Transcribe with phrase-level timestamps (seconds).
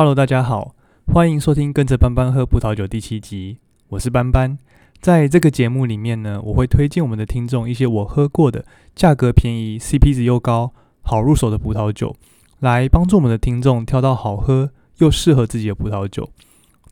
[0.00, 0.74] Hello，大家好，
[1.12, 3.58] 欢迎收听《跟着班班喝葡萄酒》第七集，
[3.88, 4.56] 我是班班。
[4.98, 12.16] 在这个节目里面呢，我会推荐我们的听众一些我喝过的、价格便宜、CP 值又高、好入手的葡萄酒，
[12.60, 16.30] 来帮助我们的听众挑到好喝又适合自己的葡萄酒。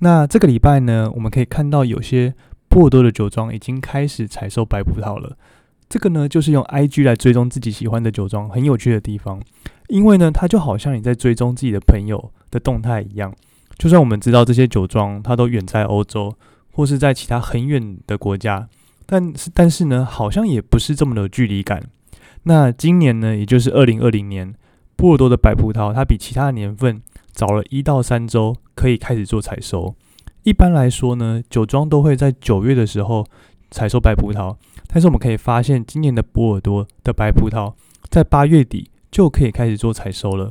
[0.01, 2.35] 那这个礼拜呢，我们可以看到有些
[2.69, 5.35] 波多的酒庄已经开始采收白葡萄了。
[5.89, 9.41] 这个呢，就是用 IG 来追踪自己喜欢的酒庄，很有趣的地方。
[9.89, 13.35] 因为呢，它就好像你在追踪自己的朋友的动态一样。
[13.77, 16.35] 就算我们知道这些酒庄它都远在欧洲，
[16.73, 18.69] 或是在其他很远的国家，
[19.07, 21.83] 但是但是呢，好像也不是这么的距离感。
[22.43, 24.55] 那今年呢，也就是二零二零年，
[24.97, 27.01] 波尔多的白葡萄它比其他年份
[27.31, 29.95] 早了一到三周可以开始做采收。
[30.43, 33.27] 一般来说呢，酒庄都会在九月的时候
[33.71, 34.57] 采收白葡萄。
[34.87, 37.75] 但是我们可以发现，今年的波尔多的白葡萄
[38.09, 40.51] 在八月底就可以开始做采收了。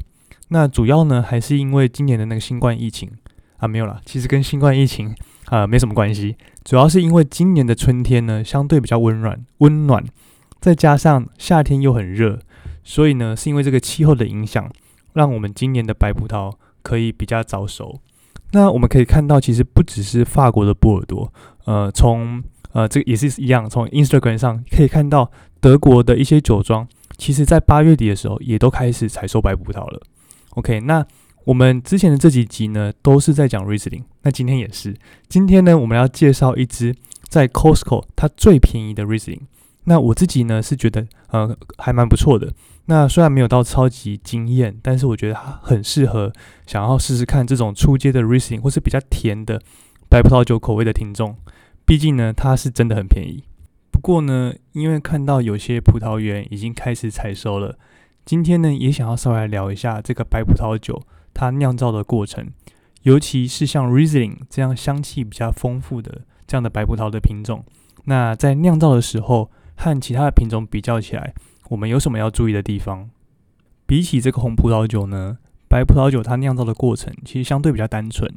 [0.49, 3.11] 那主要呢，还是因为今年的那个新冠疫情
[3.57, 5.15] 啊，没有啦，其实跟新冠疫情
[5.45, 6.35] 啊没什么关系。
[6.63, 10.03] 主要是因为今年的春天呢，相对比较温暖，温暖，
[10.59, 12.39] 再加上夏天又很热，
[12.83, 14.69] 所以呢，是因为这个气候的影响，
[15.13, 17.99] 让我们今年的白葡萄可以比较早熟。
[18.51, 21.31] 那我们可以看到，其实不只是法国的波尔多，
[21.65, 30.01] 呃，从呃，这个也是一样，从 Instagram 上可以看到，德国的一些酒庄，其实在八月底的时候，也都开始采收白葡萄了。
[30.57, 31.05] OK，那
[31.45, 34.95] 我们之前的这几集呢，都是在讲 Riesling，那今天也是，
[35.29, 36.95] 今天呢，我们要介绍一支
[37.27, 39.41] 在 Costco 它最便宜的 Riesling。
[39.83, 42.51] 那我自己呢是觉得，呃，还蛮不错的。
[42.87, 46.33] 那虽然没有到超级惊艳，但是我觉得它很适合
[46.65, 49.61] 想要试试看这种初阶的 Riesling 或是比较甜的
[50.09, 51.37] 白葡萄酒口味的听众。
[51.85, 53.43] 毕竟呢，它是真的很便宜。
[53.91, 57.77] 不过呢，因为看到有些葡萄园已经开始采收了，
[58.27, 61.01] 今天呢也想要稍微来聊一下这个白葡萄酒
[61.33, 62.45] 它酿造的过程，
[63.03, 67.63] 尤其是像 Riesling 这样香气比较丰富的这样的白葡萄的品种，
[68.03, 71.33] 那在酿造的时候和其他的品种比较起来，
[71.69, 73.09] 我们有什么要注意的地方？
[73.85, 75.37] 比起这个红葡萄酒呢，
[75.69, 78.29] 白葡萄酒它酿造的过程其实相对比较单纯，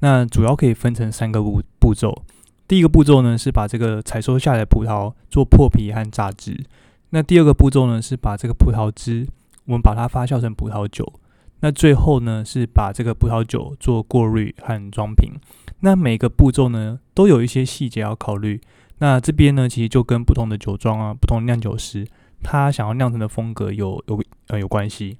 [0.00, 2.22] 那主要可以分成三个步步骤。
[2.66, 6.66] 第一个步骤呢是把这个采收下来的葡萄做破皮和榨汁。
[7.10, 9.26] 那第二个步骤呢是把这个葡萄汁，
[9.68, 11.12] 我们把它发酵成葡萄酒。
[11.60, 15.32] 那最后呢是把这个葡萄酒做过滤和装瓶。
[15.80, 18.60] 那每个步骤呢都有一些细节要考虑。
[18.98, 22.06] 那这边呢其实就跟不同的酒庄啊、不同酿酒师
[22.42, 25.18] 他想要酿成的风格有有呃有关系。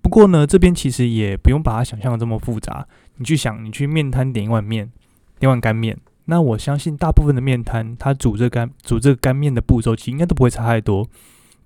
[0.00, 2.86] 不过呢这边其实也不用把它想象的这么复杂。
[3.16, 4.90] 你去想，你去面摊点一碗面，
[5.38, 5.98] 点碗干面。
[6.26, 11.08] 那我相信大部分的面摊，它煮这干煮这个干面的步骤，其实应该都不会差太多。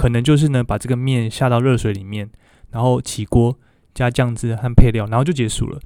[0.02, 2.28] 可能就是呢，把这个面下到热水里面，
[2.72, 3.56] 然后起锅
[3.94, 5.78] 加酱汁和配料，然后就结束了。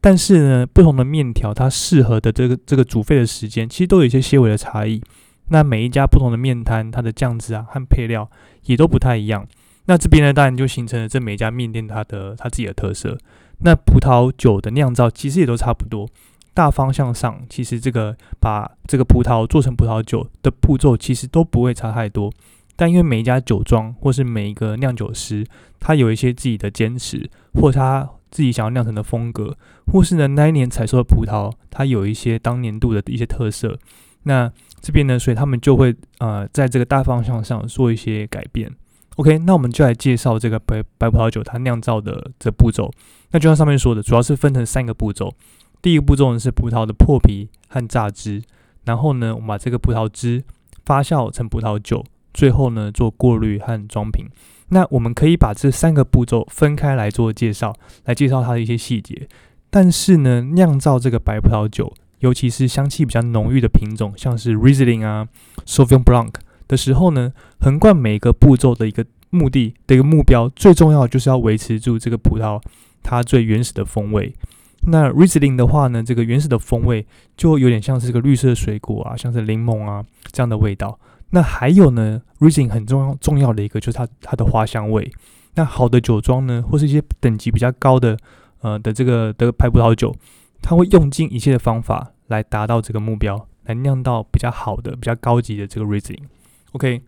[0.00, 5.02] 但是呢，不同的面条它适合的这个这个煮沸的时间，其实都有一些些微的差异。
[5.48, 8.30] 那每一家不同的面摊，它的酱汁啊和配料
[8.64, 9.46] 也都不太一样。
[9.84, 13.18] 那这边呢，当然就形成了这每一家面店它的它自己的特色。
[13.58, 16.08] 那葡萄酒的酿造其实也都差不多。
[16.54, 22.32] 大方向上，其实这个把这个葡萄做成葡萄酒的步骤，其实都不会差太多。
[22.78, 25.44] 但因为每一家酒庄或是每一个酿酒师，
[25.80, 29.56] 他有一些自己的坚持，或他自己想要酿成的风格，
[29.92, 33.76] 或是呢那一年采收的葡萄，它有一些当年度的一些特色。
[34.22, 34.48] 那
[34.80, 38.70] 这边呢，所以他们就会呃在这个大方向上做一些改变。
[39.16, 42.88] OK，那我们就来介绍这个白白葡萄酒它酿造的这步骤。
[43.32, 45.34] 那就像上面说的，主要是分成三个步骤。
[45.82, 48.40] 第一个步骤呢是葡萄的破皮和榨汁，
[48.84, 50.44] 然后呢，我们把这个葡萄汁
[50.84, 54.26] 发酵成葡萄酒，最后呢做过滤和装瓶。
[54.70, 57.74] 那我们可以把这三个步骤分开来做介绍，
[58.04, 59.26] 来介绍它的一些细节。
[59.70, 65.26] 但是呢，酿造这个白葡萄酒，尤其是香气比较浓郁的品种，像是 Riesling 啊、
[65.64, 66.34] Sauvignon Blanc
[66.66, 72.60] 的时候呢，横贯每一个步骤的一个目的的一个目标，最重要就是要维持住这个葡萄
[73.02, 74.34] 它最原始的风味。
[74.82, 80.98] 那 Riesling 的话呢，这个原始的风味就有点像是这个绿色水果啊，像是柠檬啊这样的味道。
[81.30, 85.12] 那还有呢，Riesling 很重要重要的一个就是它它的花香味。
[85.54, 88.16] 那好的酒庄呢，或是一些等级比较高的
[88.60, 90.14] 呃的这个的白葡萄酒，
[90.62, 96.22] 它会用尽一切的方法来达到这个目标，来酿到比较好的、比较高级的这个 Riesling。
[96.72, 97.02] OK，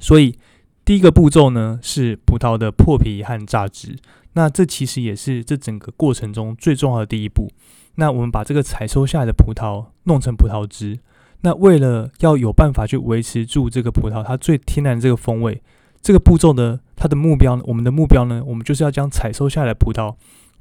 [0.00, 0.38] 所以
[0.84, 3.96] 第一个步骤呢是葡萄的破皮和榨汁。
[4.32, 7.50] 那这其实也是这整个过程中最重要的第一步。
[7.96, 11.00] 那我们把这个采收下来的葡萄弄成葡萄汁。
[11.42, 15.62] 那为了要有办法去维持住这个葡萄它最天然的这个风味，
[16.00, 20.14] 这个步骤呢，它的目标呢，我们的目标呢，我们就是要将采收下来的葡萄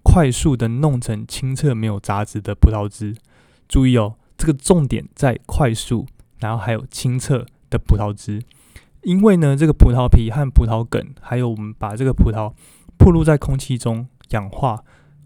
[0.03, 3.15] 快速的弄成清澈没有杂质的葡萄汁。
[3.67, 6.07] 注意哦，这个重点在快速，
[6.39, 8.41] 然后还有清澈的葡萄汁。
[9.03, 12.53] 因为呢，这个葡萄皮和葡萄梗，还有我们把这个葡萄
[12.97, 14.83] 暴露在空气中氧化，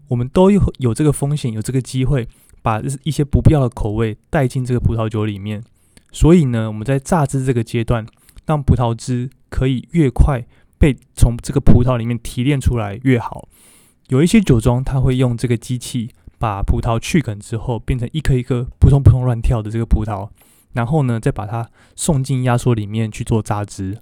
[0.08, 2.28] 我们都有有这个风险，有这个机会
[2.66, 5.62] 把一些不必要的口味带进这个葡萄酒里面。
[6.10, 8.04] 所以呢，我们在榨汁这个阶段，
[8.44, 10.44] 让葡萄汁可以越快
[10.76, 13.46] 被从这个葡萄里面提炼出来越好。
[14.08, 16.10] 有一些酒庄，它会用这个机器
[16.40, 20.28] 把葡萄去梗之后，变成一颗一颗扑通扑通乱跳的这个葡萄。
[20.72, 24.00] 然后呢，再把它送进压缩里面去做榨汁。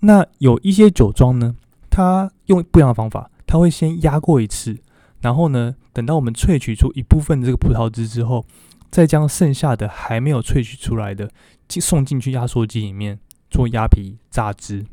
[0.00, 1.54] 那有一些酒庄呢，
[1.90, 4.78] 它用不一样的方法，它会先压过一次，
[5.24, 8.44] 然后呢，等到我们萃取出一部分的这个葡萄汁之后，
[8.90, 11.30] 再将剩下的还没有萃取出来的，
[11.66, 13.18] 进送进去压缩机里面
[13.50, 14.84] 做压皮榨汁。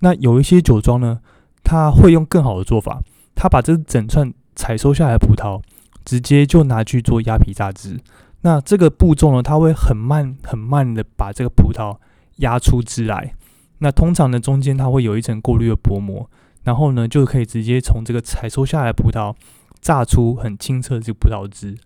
[0.00, 1.20] 那有一些酒庄呢，
[1.62, 3.00] 它会用更好的做法，
[3.36, 5.62] 它把这整串采收下来的葡萄，
[6.04, 8.00] 直接就拿去做压皮榨汁。
[8.40, 11.96] 那这个步骤呢，它会很慢很慢的把这个葡萄
[12.38, 13.34] 压出汁来。
[13.78, 16.28] 那通常呢，中间它会有一层过滤的薄膜，
[16.64, 19.32] 然后呢，就可以直接从这个采收下来的葡萄
[19.80, 21.76] 榨出很清澈的这个葡萄汁。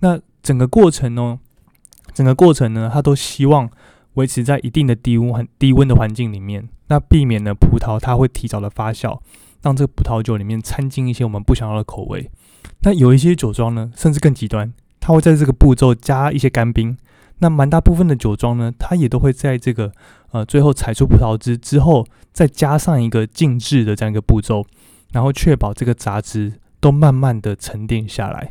[0.00, 1.38] 那整个过程呢，
[2.12, 3.70] 整个过程呢，它都希望
[4.14, 9.20] 维持在一定的低温很低温的环境里面，那避免呢葡萄它会提早的发酵，
[9.62, 12.30] 让这个葡萄酒里面掺进一些我们不想要的口味。
[12.80, 14.72] 那有一些酒庄呢，甚至更极端。
[15.00, 16.96] 它会在这个步骤加一些干冰，
[17.38, 19.92] 那蛮大部分的酒庄呢，它也都会在这个
[20.30, 24.64] 呃最后采出葡萄汁之后，再加上一个静置的这样一个步骤，
[25.12, 26.54] 然后确保这个杂质
[26.84, 28.46] 都慢慢的沉淀下来。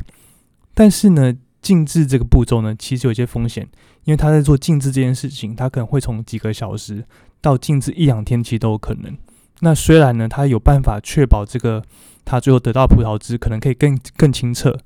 [0.74, 1.32] 但是呢，
[1.62, 3.68] 静置这个步骤呢，其实有些风险，
[4.02, 7.04] 因为他在做静置这件事情，他可能会从几个小时
[7.40, 9.16] 到静置一两天，其实都有可能。
[9.60, 11.80] 那虽然呢，他有办法确保这个
[12.24, 14.76] 他最后得到葡萄汁可能可以更更清澈。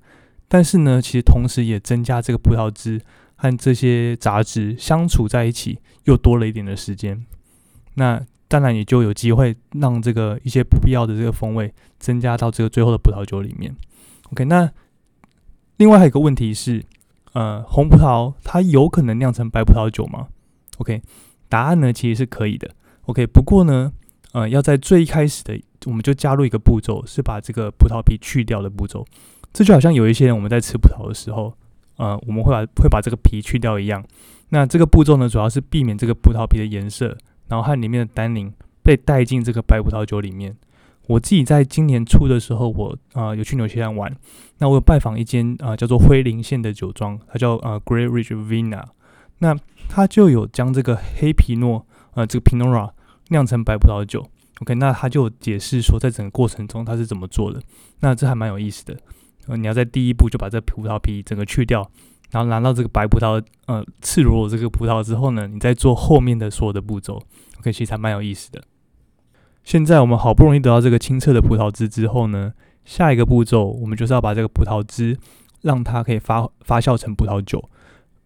[0.47, 3.01] 但是呢，其实同时也增加这个葡萄汁
[3.37, 7.25] 和这些杂质相处在一起，又多了一点的时间。
[7.95, 13.77] 那当然也就有机会让这个一些不必要的这个风味增加到这个最后的葡萄酒里面。
[14.33, 14.71] OK，那
[15.77, 16.85] 另外还有一个问题是，
[17.35, 20.29] 呃，红葡萄它有可能酿成白葡萄酒吗
[20.79, 21.01] ？OK，
[21.49, 22.69] 答案呢其实是可以的。
[23.03, 23.93] OK，不过呢，
[24.33, 29.07] 呃，要在最一开始的我们就加入一个步骤，是把这个葡萄皮去掉的步骤。
[29.53, 31.55] 这就好像有一些人我们在吃葡萄的时候，
[31.97, 34.05] 呃，我们会把会把这个皮去掉一样。
[34.51, 37.17] 那这个步骤呢，主要是避免这个葡萄皮的颜色，
[37.49, 38.53] 然后和里面的单宁
[38.83, 40.57] 被带进这个白葡萄酒里面。
[41.07, 44.15] 我自己在今年初的时候，我啊有去纽西兰玩，
[44.59, 48.85] 那我有拜访一间啊叫做灰林县的酒庄，它叫呃 Great Ridge Vina，
[49.39, 49.57] 那
[49.89, 52.91] 它就有将这个黑皮诺呃这个 Pinora
[53.29, 54.29] 酿成白葡萄酒。
[54.61, 57.63] OK，那他就解释说，在整个过程中他是怎么做的。
[58.01, 58.99] 那这还蛮有意思的。
[59.47, 61.89] 呃，你要在第一步就把这葡萄皮整个去掉，
[62.31, 67.23] 然后拿到这个白葡萄，呃，赤裸裸这个葡萄之后呢，你再做后面的所有的步骤
[67.59, 68.63] ，OK，其实还蛮有意思的。
[69.65, 72.53] 现在我们好不容易得到这个清澈的葡萄汁之后呢，
[72.85, 75.19] 下一个步骤我们就是要把这个葡萄汁
[75.63, 77.69] 让它可以发发酵成葡萄酒。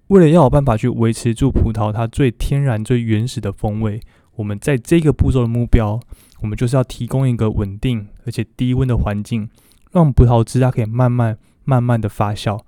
[0.09, 4.01] 为了要有办法去维持住葡萄它最天然、最原始的风味，
[4.35, 5.99] 我们在这个步骤的目标，
[6.41, 9.49] 我们就是要提供一个稳定而且低温的环境。
[9.91, 12.61] 让葡萄汁它可以慢慢、慢慢的发酵，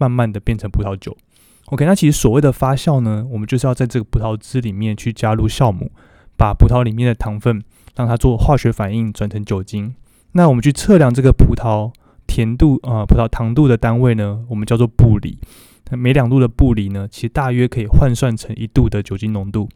[0.00, 1.16] 慢慢的变成葡萄酒。
[1.66, 5.92] OK，那其实所谓的发酵呢，我们就是要在这个葡萄汁里面去加入酵母，
[6.36, 7.62] 把葡萄里面的糖分
[7.94, 9.94] 让它做化学反应转成酒精。
[10.32, 11.92] 那我们去测量这个葡萄
[12.26, 15.38] 甜度啊，葡萄糖度的单位呢，我们叫做布里。
[15.92, 19.68] 每两度的布里呢，其实大约可以换算成一度的酒精浓度。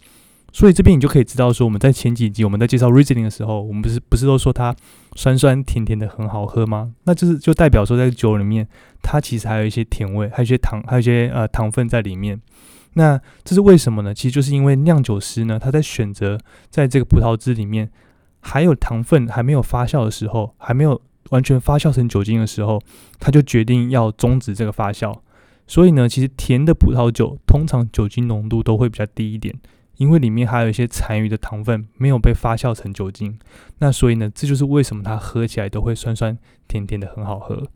[0.55, 4.73] 所以这边你就可以知道说，我们在前几集我们在介绍 Riesling 的时候，我们不是不是都说它
[5.17, 6.93] 酸酸甜甜的很好喝吗？
[7.03, 8.69] 那就是就代表说在酒里面，
[9.03, 12.41] 它其实还有一些甜味，还有一些糖，还有一些呃糖分在里面。
[12.93, 14.15] 那这是为什么呢？
[14.15, 16.39] 其实就是因为酿酒师呢，他在选择
[16.71, 17.91] 在这个葡萄汁里面
[18.39, 22.81] 还有糖分还没有发酵的时候，还没有完全发酵成酒精的时候，
[23.19, 25.13] 他就决定要终止这个发酵。
[25.67, 29.53] 所以呢，其实甜的葡萄酒通常酒精浓度都会比较低一点。
[29.97, 33.39] 因为里面还有一些残余的糖分没有被发酵成酒精，
[33.79, 36.37] 那所以呢，这就是为什么它喝起来都会酸酸
[36.67, 37.67] 甜甜的，很好喝。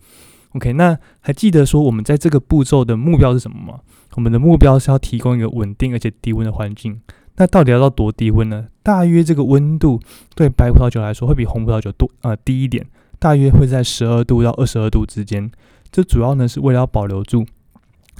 [0.52, 3.80] OK，那还记得说我们在这个步骤的目标是什么吗？
[4.14, 7.00] 我们的目标是要提供一个稳定而且低温的环境。
[7.36, 8.66] 那到底要到多低温呢？
[8.82, 10.00] 大约这个温度
[10.34, 12.84] 对白葡萄酒来说会比红葡萄酒多呃低一点，
[13.18, 15.50] 大约会在十二度到二十二度之间。
[15.92, 17.46] 这主要呢是为了要保留住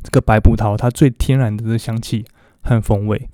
[0.03, 2.25] 这个白葡萄它最天然的这香气
[2.63, 3.29] 和风味。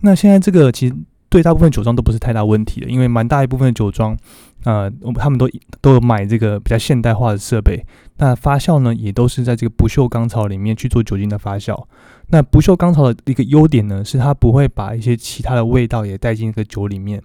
[0.00, 0.94] 那现在这个其实
[1.28, 4.16] 对大部分酒庄都不是太大问题的，因为蛮大一部分的酒庄，
[4.64, 5.48] 呃，他们都
[5.80, 7.84] 都有买这个比较现代化的设备。
[8.16, 11.84] 那发酵呢，也都是在这个不锈钢槽里面去做酒精的发酵。
[12.28, 17.22] 那不锈钢槽的一个优点呢，是它不会把一些其他的味道也带进这个酒里面。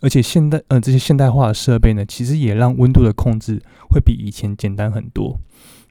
[0.00, 3.60] 而且现代呃这些现代化的设备呢，其实也让温度的控制
[3.90, 5.36] 会比以前简单很多。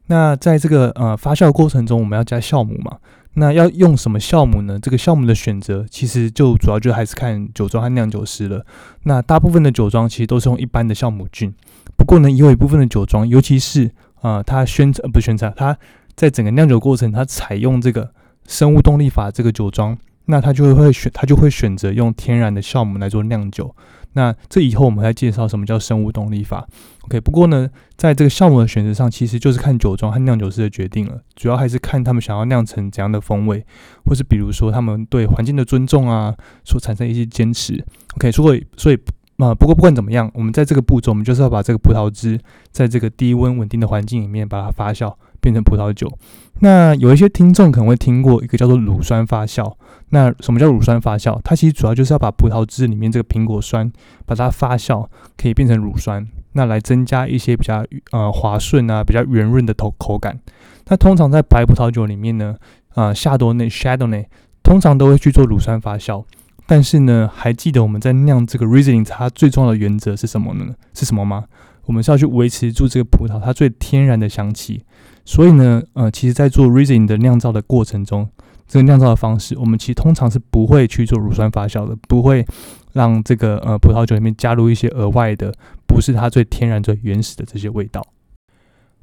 [0.06, 2.98] 那在这个呃发酵过程中，我们要加酵母嘛？
[3.40, 4.80] 那要用什么酵母呢？
[4.82, 8.66] 这个酵母的选择其实就主要就还是看酒庄和酿酒师了。
[9.04, 11.54] 那大部分的酒庄其实都是用一般的酵母菌，
[11.96, 13.92] 不过呢，也有一部分的酒庄，尤其是
[14.22, 15.78] 啊，它宣呃不宣传，它
[16.16, 18.12] 在整个酿酒过程，它采用这个
[18.48, 23.76] 生物动力法这个酒庄，那它就会选，它就会选择用天然的酵母来做酿酒。
[24.18, 26.68] 那这以后我们再介绍什么叫生物动力法。
[27.04, 33.64] OK，不过呢，在这个项目的选择上，其实就是看酒庄和酿酒师的决定了，主要还是看他们想要酿成怎样的风味，
[34.06, 37.86] 或是比如说他们对环境的尊重啊，所产生一些坚持。
[38.16, 38.96] OK，所以所以
[39.38, 42.40] 啊，不过不管怎么样，我们在这个步骤，我们就是要把这个葡萄汁
[42.72, 45.14] 在这个低温稳定的环境里面把它发酵。
[45.40, 46.12] 变成葡萄酒，
[46.60, 49.74] 那有一些听众可能会听过一个叫做乳酸发酵。
[50.10, 51.40] 那什么叫乳酸发酵？
[51.44, 53.92] 它其实主要就是要把葡萄汁里面这个苹果酸，
[54.26, 60.40] 把它发酵，可以变成乳酸，那来增加一些比较呃滑顺啊、比较圆润的口口感。
[60.88, 62.56] 那通常在白葡萄酒里面呢，
[62.96, 64.28] 啊夏多内 （Chardonnay）
[64.64, 66.24] 通常都会去做乳酸发酵。
[66.66, 70.74] 但是呢，还记得我们在酿这个 Riesling 它最重要的原则是什么呢？
[70.94, 71.46] 是什么吗？
[71.86, 74.84] 我们是要去维持住这个葡萄它最天然的香气。
[75.28, 78.30] 所以呢，呃，其实，在做 Riesling 的酿造的过程中，
[78.66, 82.46] 这个酿造的方式，我们其实通常是不会去做乳酸发酵的，不会
[82.94, 85.54] 让这个呃葡萄酒里面加入一些额外的，
[85.86, 88.02] 不是它最天然、最原始的这些味道。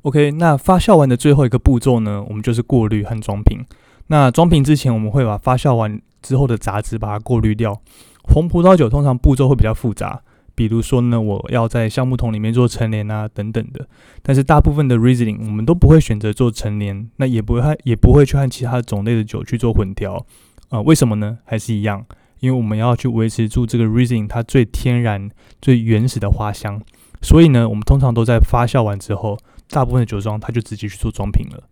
[0.01, 3.63] OK，那发酵完的最后一个步骤呢，我们就是过滤和装瓶。
[4.07, 7.79] 那装瓶之前，我们会把发酵完之后的杂质把它过滤掉。
[8.23, 10.23] 红葡萄酒通常步骤会比较复杂。
[10.55, 13.89] 比如说呢，我要在橡木桶里面做陈年啊，等等的。
[14.23, 20.25] 但是大部分的 Riesling 我们都不会选择做陈年，那也不会也不会去和其他种类的酒去做混调
[20.69, 20.81] 啊？
[20.81, 21.39] 为什么呢？
[21.45, 22.07] 还是一样，
[22.41, 25.31] 因为我们要去维持住这个 Riesling 它最天然、
[25.61, 26.81] 最原始的花香。
[27.21, 29.39] 所以呢，我们通常都在发酵完之后，
[29.71, 31.65] 大部分的酒庄它就直接去做装瓶了。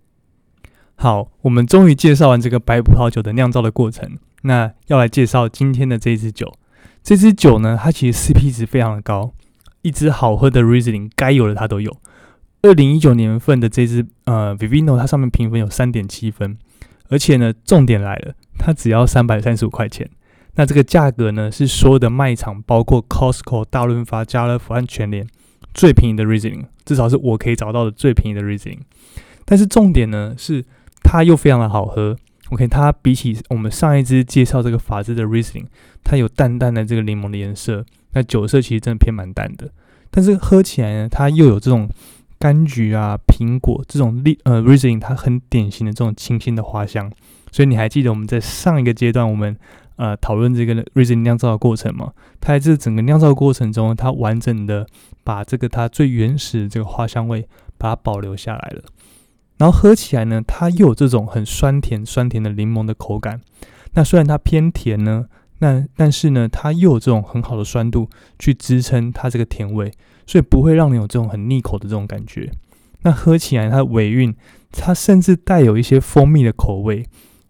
[0.96, 6.52] 好，我们终于介绍完这个白葡萄酒的酿造的过程，那要来介绍今天的这一支酒。
[7.02, 9.32] 这支酒呢，它其实 CP 值非常的高，
[9.82, 11.96] 一支好喝的 Riesling 该有的它都有。
[12.62, 16.56] 二零一九年份的这支呃 Vivino，它上面评分有三点七分，
[17.08, 20.08] 而且呢，重点来了，它只要三百三十五块钱。
[20.54, 25.26] 那这个价格呢，是所有的卖场，包括 Costco、大润发、家乐福和全联
[25.74, 28.78] 最便宜的 Riesling，至少是我可以找到的最便宜的 Riesling。
[29.44, 30.64] 但是重点呢，是
[31.02, 32.16] 它又非常的好喝。
[32.52, 35.64] OK，它比起我们上一支介绍这个法兹的 Riesling，
[36.04, 39.70] 它有淡淡的这个柠檬的颜色，那酒色其实真的偏蛮淡的。
[40.10, 41.88] 但是喝起来呢，它又有这种
[42.38, 47.10] 柑橘啊、苹果这种利呃 Riesling，它很典型的这种清新的花香。
[47.50, 49.56] 所以你还记得我们在上一个阶段我们
[49.96, 52.12] 呃讨论这个 Riesling 酿造的过程吗？
[52.38, 54.86] 它在这整个酿造过程中，它完整的
[55.24, 58.82] 把这个它最原始的这个花香味把它保留下来了。
[59.58, 63.40] 然后喝起来呢，它又有这种很酸甜酸甜的柠檬的口感。
[63.94, 65.26] 那虽然它偏甜呢，
[65.58, 69.92] 那但是呢，它又有这种很好的酸度去支撑它这个甜味，
[70.26, 72.50] 所以不会让你有这种很腻口的这种感觉。
[73.02, 74.34] 那喝起来它的尾韵，
[74.72, 77.04] 它甚至带有一些蜂蜜的口味。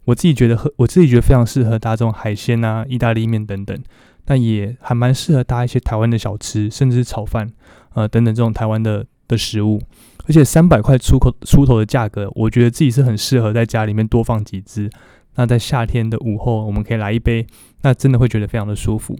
[0.05, 3.81] 我自己觉得喝，我自己觉得非常适合搭这种海鲜啊、意大利面等等。
[4.25, 7.49] 那也还蛮适合搭一些台湾的小吃，甚至是炒饭，
[7.93, 9.81] 呃等等这种台湾的的食物。
[10.25, 14.89] 而且三百块出口出头的价格，我觉得自己是很适合在家里面多放几支。
[15.35, 17.45] 那在夏天的午后，我们可以来一杯，
[17.81, 19.17] 那真的会觉得非常的舒服。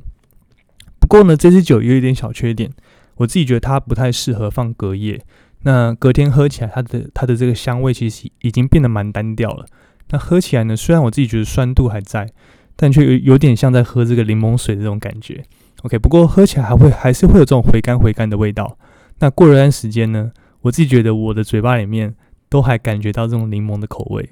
[1.00, 2.72] 不过呢，这支酒有一点小缺点，
[3.16, 5.20] 我自己觉得它不太适合放隔夜。
[5.64, 9.66] 那隔天喝起来，它的它的这个香味其实已经变得蛮单调了。
[10.12, 12.30] 那喝起来呢，虽然我自己觉得酸度还在，
[12.76, 15.44] 但却有有点像在喝这个柠檬水这种感觉。
[15.82, 18.78] OK，不过喝起来还会还是会有这种回甘回甘的味道。
[19.20, 20.32] 那过了一段时间呢？
[20.64, 22.14] 我自己觉得我的嘴巴里面
[22.50, 24.28] 都还感觉到这种柠檬的口味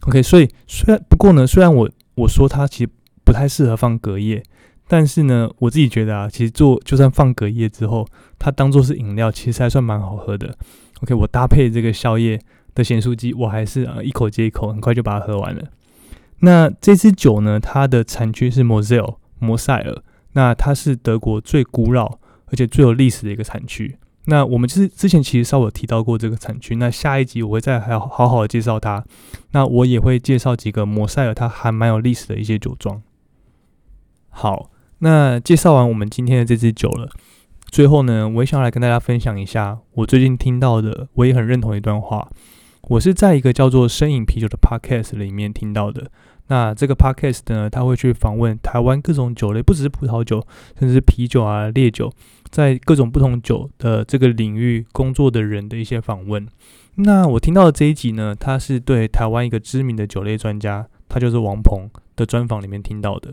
[0.00, 2.90] ，OK，所以虽然不过呢，虽然我我说它其实
[3.24, 4.42] 不太适合放隔夜，
[4.86, 8.06] 但是呢，我自己觉得啊，其实做就算放隔夜之后，
[8.38, 10.56] 它当做是饮料，其实还算蛮好喝的。
[11.02, 12.40] OK，我搭配这个宵夜
[12.74, 15.62] 的咸酥鸡，我还是啊一口接一口，很快就把它喝完了。
[16.40, 23.96] 那这支酒呢，它的产区是摩塞尔，摩塞尔，那它是德国最古老而且最有历史的一个产区。
[24.26, 29.04] 那我们就是之前其实稍微提到过这个产区，那下一集我会再还要好好的介绍它。
[29.52, 33.02] 那我也会介绍几个摩塞尔它还蛮有历史的一些酒庄。
[34.30, 37.10] 好，那介绍完我们今天的这支酒了，
[37.70, 42.28] 最后呢，我也想来跟大家分享一下我最近听到的，我也很认同一段话。
[42.88, 46.10] 我是在一个叫做“深饮啤酒”的 podcast 里面听到的。
[46.48, 50.46] 那这个 podcast 呢，他会去访问台湾各种酒类，不只是葡萄酒，
[50.78, 52.12] 甚至是啤酒啊、烈酒，
[52.50, 56.46] 在各种不同酒的这个领域工作的人的一些访问。
[56.96, 63.32] 那我听到的这一集呢，他是对台湾一个知名的酒类专家，他就是王鹏的专访里面听到的。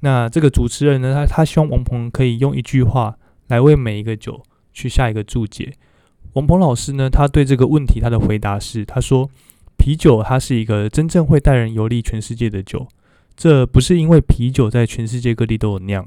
[0.00, 3.16] 那这个主持人呢，他他希望王鹏可以用一句话
[3.48, 5.74] 来为每一个酒去下一个注解。
[6.32, 9.28] 王鹏老师呢，他对这个问题他的回答是，他说。
[9.76, 12.86] 啤酒，它是一个真正会带人游历全世界的酒。
[13.36, 16.06] 这不是因为啤酒在全世界各地都有酿，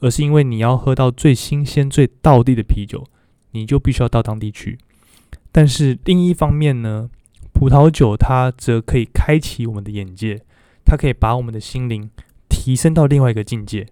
[0.00, 3.04] 而是因为你要喝到最新鲜、最道地的啤酒，
[3.50, 4.78] 你就必须要到当地去。
[5.50, 7.10] 但是另一方面呢，
[7.52, 10.40] 葡萄酒它则可以开启我们的眼界，
[10.84, 12.10] 它可以把我们的心灵
[12.48, 13.86] 提升到另外一个境界。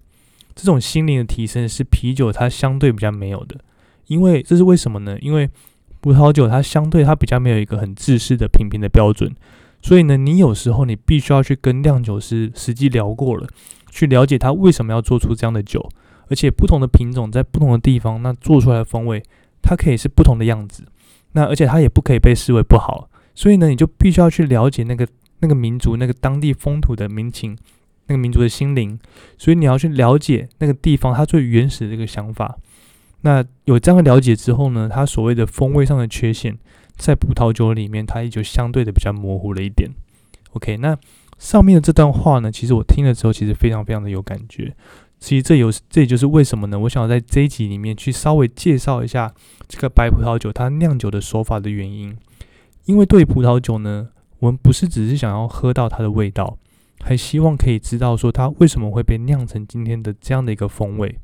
[0.55, 3.61] 这种心灵的提升是啤酒它相对比较没有的，
[4.07, 5.19] 因为这是为什么呢？
[5.21, 5.49] 因为
[6.01, 9.35] 葡萄酒它相对它比较没有一个很自私的品评的标准，
[9.83, 13.47] 所以呢，你有时候你必须要去跟酿酒师实际聊过了，
[13.91, 15.89] 去了解他为什么要做出这样的酒，
[16.29, 19.23] 而且不同的品种在不同的地方，那做出来的风味
[19.61, 20.85] 它可以是不同的样子，
[21.33, 25.07] 那而且它也不可以被视为不好，所以呢，你就必须要去了解那个
[25.41, 27.57] 那个民族那个当地风土的民情，
[28.07, 28.99] 那个民族的心灵，
[29.37, 32.57] 所以你要去了解那个地方它最原始的这个想法。
[33.23, 36.57] 那有这样的了解之后呢，它所谓的风味上的缺陷，
[36.97, 39.91] 在葡萄酒里面，它也就相对的比较模糊了一点。
[40.53, 40.97] OK，那
[41.39, 44.75] 上面的这段话呢，其实我听了之后，其实非常非常的有感觉。
[45.19, 46.79] 其实这有这也就是为什么呢？
[46.79, 49.31] 我想要在这一集里面去稍微介绍一下
[49.69, 52.17] 这个白葡萄酒它酿酒的手法的原因。
[52.87, 54.09] 因为对葡萄酒呢，
[54.39, 56.57] 我们不是只是想要喝到它的味道，
[57.01, 61.15] 还希望可以知道说它为什么会被酿成今天的这样的一个风味。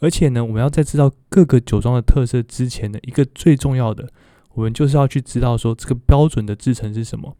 [0.00, 4.08] 而且呢，我们要在知道各个酒庄的特色之前呢一个最重要的，
[4.54, 7.36] 我们就是要去知道说这个标准的制成是什么，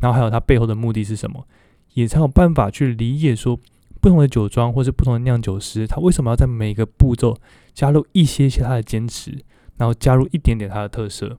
[0.00, 1.46] 然后还有它背后的目的是什么，
[1.94, 3.58] 也才有办法去理解说
[4.00, 7.36] 不同的酒庄或是不同的酿酒师，他为什么要在每个步骤
[7.74, 9.38] 加入一些些他的坚持，
[9.76, 11.38] 然后加入一点点他的特色。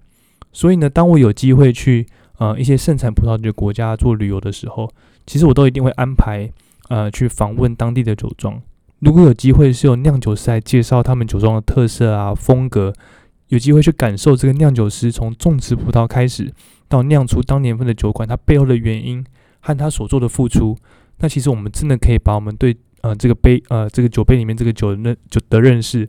[0.53, 2.05] 所以呢，当我有机会去
[2.37, 4.89] 呃一些盛产葡萄酒的国家做旅游的时候，
[5.25, 6.51] 其实我都一定会安排
[6.89, 8.61] 呃去访问当地的酒庄。
[9.01, 12.93] 如果有机会是由酿酒师来介绍他们酒庄的特色啊风格，
[13.47, 16.53] 有机会去感受这个酿酒师从种植葡萄开始
[16.87, 19.25] 到酿出当年份的酒款，它背后的原因
[19.59, 20.77] 和他所做的付出，
[21.17, 26.07] 那其实我们真的可以把我们对呃这个杯呃这个酒杯里面这个酒的酒的认识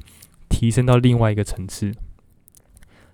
[0.51, 1.91] 提升到另外一个层次。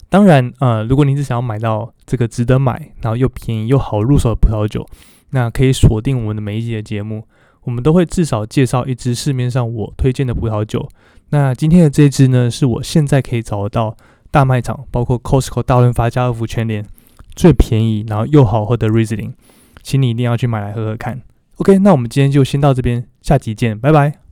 [0.09, 4.85] 当然呃，如果您是想要买到这个值得买，然后又便宜又好入手的葡萄酒，
[5.31, 7.25] 那可以锁定我们的每一集的节目。
[7.63, 10.89] 我们都会至少介绍一支市面上我推荐的葡萄酒。
[11.31, 13.97] 那今天的这支呢，是我现在可以找得到
[14.31, 16.85] 大卖场，包括 Costco、大润发、家乐福全联
[17.35, 19.33] 最便宜，然后又好喝的 Riesling，
[19.83, 21.21] 请你一定要去买来喝喝看。
[21.57, 24.28] OK，那我们今天就先到这边，下集见，拜拜。